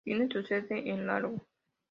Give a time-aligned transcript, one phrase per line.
[0.03, 1.45] Tiene su sede en Largo.